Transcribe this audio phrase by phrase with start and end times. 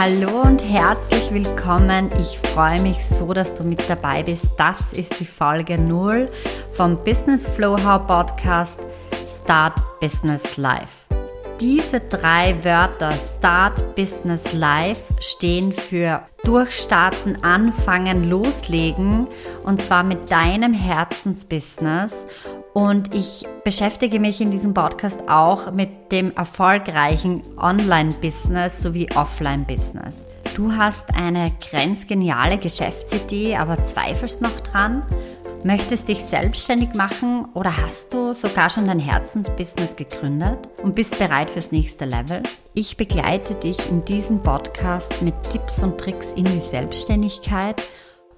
[0.00, 2.08] Hallo und herzlich willkommen.
[2.20, 4.52] Ich freue mich so, dass du mit dabei bist.
[4.56, 6.26] Das ist die Folge 0
[6.70, 8.78] vom Business Flow How Podcast
[9.26, 10.86] Start Business Life.
[11.60, 19.26] Diese drei Wörter Start Business Life stehen für Durchstarten, Anfangen, Loslegen
[19.64, 22.24] und zwar mit deinem Herzensbusiness
[22.78, 30.26] und ich beschäftige mich in diesem Podcast auch mit dem erfolgreichen Online-Business sowie Offline-Business.
[30.54, 35.02] Du hast eine grenzgeniale Geschäftsidee, aber zweifelst noch dran?
[35.64, 41.50] Möchtest dich selbstständig machen oder hast du sogar schon dein Herzensbusiness gegründet und bist bereit
[41.50, 42.44] fürs nächste Level?
[42.74, 47.82] Ich begleite dich in diesem Podcast mit Tipps und Tricks in die Selbstständigkeit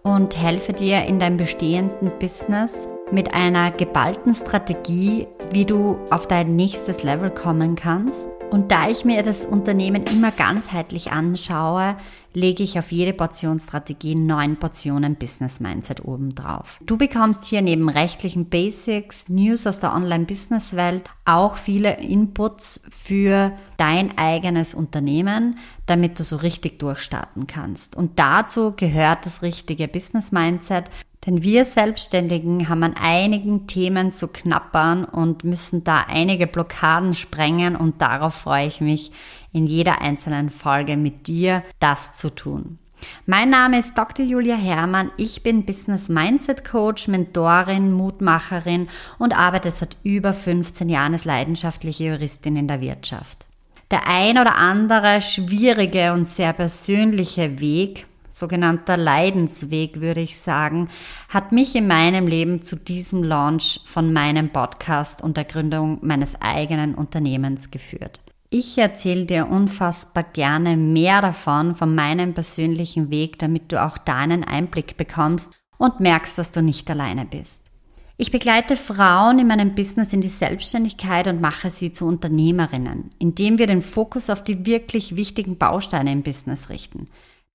[0.03, 6.55] und helfe dir in deinem bestehenden Business mit einer geballten Strategie, wie du auf dein
[6.55, 8.29] nächstes Level kommen kannst.
[8.51, 11.97] Und da ich mir das Unternehmen immer ganzheitlich anschaue,
[12.35, 16.79] lege ich auf jede Portionsstrategie neun Portionen Business Mindset obendrauf.
[16.85, 24.19] Du bekommst hier neben rechtlichen Basics, News aus der Online-Business-Welt auch viele Inputs für dein
[24.19, 27.97] eigenes Unternehmen, damit du so richtig durchstarten kannst.
[27.97, 30.91] Und dazu gehört das richtige Business Mindset,
[31.27, 37.77] denn wir Selbstständigen haben an einigen Themen zu knappern und müssen da einige Blockaden sprengen
[37.77, 39.13] und darauf freue ich mich,
[39.53, 42.79] in jeder einzelnen Folge mit dir das zu tun.
[43.27, 44.25] Mein Name ist Dr.
[44.25, 45.11] Julia Herrmann.
[45.17, 52.05] Ich bin Business Mindset Coach, Mentorin, Mutmacherin und arbeite seit über 15 Jahren als leidenschaftliche
[52.05, 53.47] Juristin in der Wirtschaft.
[53.91, 60.89] Der ein oder andere schwierige und sehr persönliche Weg sogenannter Leidensweg, würde ich sagen,
[61.29, 66.41] hat mich in meinem Leben zu diesem Launch von meinem Podcast und der Gründung meines
[66.41, 68.21] eigenen Unternehmens geführt.
[68.51, 74.43] Ich erzähle dir unfassbar gerne mehr davon, von meinem persönlichen Weg, damit du auch deinen
[74.43, 77.71] Einblick bekommst und merkst, dass du nicht alleine bist.
[78.17, 83.57] Ich begleite Frauen in meinem Business in die Selbstständigkeit und mache sie zu Unternehmerinnen, indem
[83.57, 87.07] wir den Fokus auf die wirklich wichtigen Bausteine im Business richten.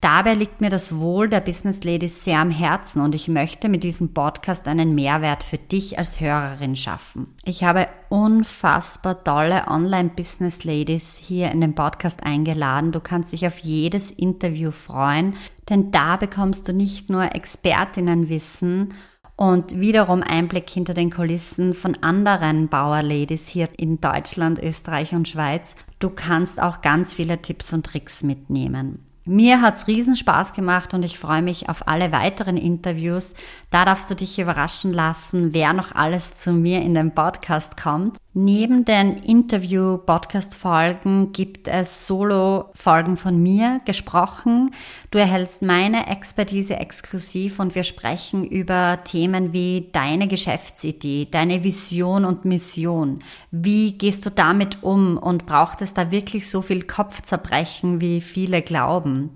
[0.06, 3.84] Dabei liegt mir das Wohl der Business Ladies sehr am Herzen und ich möchte mit
[3.84, 7.34] diesem Podcast einen Mehrwert für dich als Hörerin schaffen.
[7.44, 12.92] Ich habe unfassbar tolle Online-Business Ladies hier in den Podcast eingeladen.
[12.92, 15.38] Du kannst dich auf jedes Interview freuen,
[15.70, 18.94] denn da bekommst du nicht nur Expertinnenwissen
[19.36, 25.76] und wiederum Einblick hinter den Kulissen von anderen Bauer-Ladies hier in Deutschland, Österreich und Schweiz.
[25.98, 29.00] Du kannst auch ganz viele Tipps und Tricks mitnehmen.
[29.28, 33.34] Mir hat's riesen Spaß gemacht und ich freue mich auf alle weiteren Interviews.
[33.72, 38.18] Da darfst du dich überraschen lassen, wer noch alles zu mir in den Podcast kommt.
[38.38, 44.72] Neben den Interview-Podcast-Folgen gibt es Solo-Folgen von mir gesprochen.
[45.10, 52.26] Du erhältst meine Expertise exklusiv und wir sprechen über Themen wie deine Geschäftsidee, deine Vision
[52.26, 53.20] und Mission.
[53.52, 58.62] Wie gehst du damit um und braucht es da wirklich so viel Kopfzerbrechen, wie viele
[58.62, 59.30] glauben?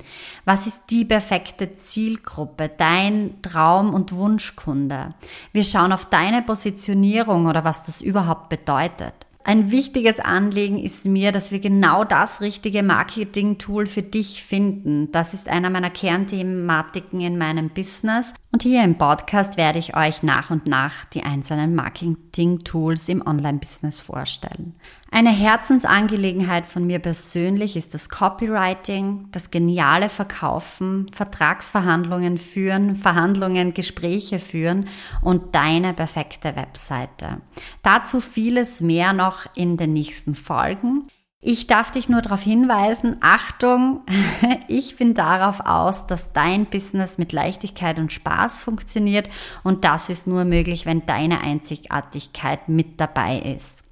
[0.43, 5.13] Was ist die perfekte Zielgruppe, dein Traum- und Wunschkunde?
[5.53, 9.25] Wir schauen auf deine Positionierung oder was das überhaupt bedeutet bedeutet.
[9.45, 15.11] Ein wichtiges Anliegen ist mir, dass wir genau das richtige Marketing-Tool für dich finden.
[15.11, 18.33] Das ist einer meiner Kernthematiken in meinem Business.
[18.51, 24.01] Und hier im Podcast werde ich euch nach und nach die einzelnen Marketing-Tools im Online-Business
[24.01, 24.75] vorstellen.
[25.11, 34.39] Eine Herzensangelegenheit von mir persönlich ist das Copywriting, das geniale Verkaufen, Vertragsverhandlungen führen, Verhandlungen, Gespräche
[34.39, 34.87] führen
[35.21, 37.41] und deine perfekte Webseite.
[37.83, 41.07] Dazu vieles mehr noch in den nächsten Folgen.
[41.41, 44.01] Ich darf dich nur darauf hinweisen, Achtung,
[44.67, 49.29] ich bin darauf aus, dass dein Business mit Leichtigkeit und Spaß funktioniert
[49.63, 53.88] und das ist nur möglich, wenn deine Einzigartigkeit mit dabei ist.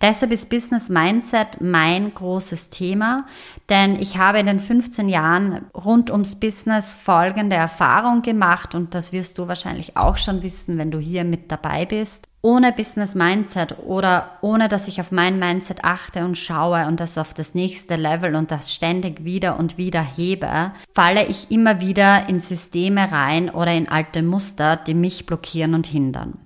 [0.00, 3.26] Deshalb ist Business Mindset mein großes Thema,
[3.68, 9.12] denn ich habe in den 15 Jahren rund ums Business folgende Erfahrung gemacht und das
[9.12, 12.28] wirst du wahrscheinlich auch schon wissen, wenn du hier mit dabei bist.
[12.42, 17.18] Ohne Business Mindset oder ohne dass ich auf mein Mindset achte und schaue und das
[17.18, 22.28] auf das nächste Level und das ständig wieder und wieder hebe, falle ich immer wieder
[22.28, 26.38] in Systeme rein oder in alte Muster, die mich blockieren und hindern.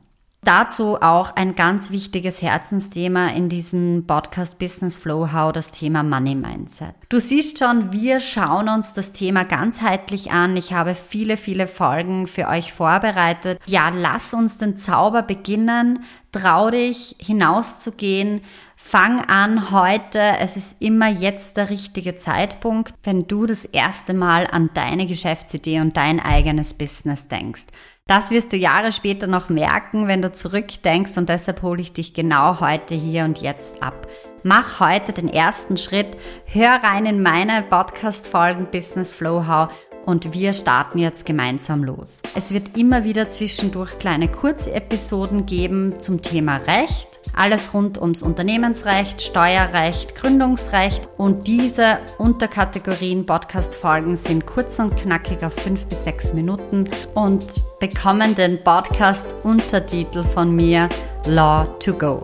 [0.44, 6.34] Dazu auch ein ganz wichtiges Herzensthema in diesem Podcast Business Flow How, das Thema Money
[6.34, 6.96] Mindset.
[7.08, 10.56] Du siehst schon, wir schauen uns das Thema ganzheitlich an.
[10.56, 13.60] Ich habe viele, viele Folgen für euch vorbereitet.
[13.66, 16.00] Ja, lass uns den Zauber beginnen.
[16.32, 18.40] Trau dich hinauszugehen
[18.84, 24.46] Fang an heute, es ist immer jetzt der richtige Zeitpunkt, wenn du das erste Mal
[24.46, 27.66] an deine Geschäftsidee und dein eigenes Business denkst.
[28.06, 32.14] Das wirst du Jahre später noch merken, wenn du zurückdenkst und deshalb hole ich dich
[32.14, 34.08] genau heute hier und jetzt ab.
[34.42, 36.16] Mach heute den ersten Schritt,
[36.46, 39.68] hör rein in meine Podcast-Folgen Business Flow How
[40.06, 42.22] und wir starten jetzt gemeinsam los.
[42.34, 49.22] Es wird immer wieder zwischendurch kleine Kurzepisoden geben zum Thema Recht, alles rund ums Unternehmensrecht,
[49.22, 56.84] Steuerrecht, Gründungsrecht und diese Unterkategorien Podcast-Folgen sind kurz und knackig auf fünf bis sechs Minuten
[57.14, 60.88] und bekommen den Podcast-Untertitel von mir
[61.26, 62.22] Law to Go.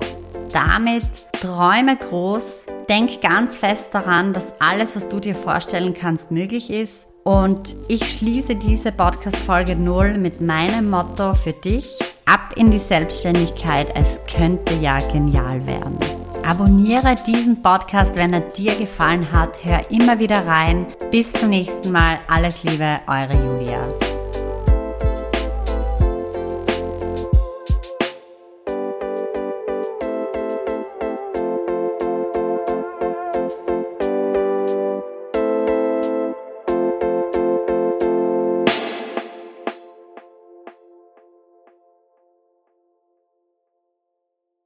[0.53, 1.05] Damit
[1.41, 7.08] träume groß, denk ganz fest daran, dass alles, was du dir vorstellen kannst, möglich ist
[7.29, 11.99] und ich schließe diese Podcast-Folge 0 mit meinem Motto für dich.
[12.25, 15.99] Ab in die Selbstständigkeit, es könnte ja genial werden.
[16.43, 19.63] Abonniere diesen Podcast, wenn er dir gefallen hat.
[19.63, 20.87] Hör immer wieder rein.
[21.11, 22.19] Bis zum nächsten Mal.
[22.29, 24.08] Alles Liebe, eure Julia.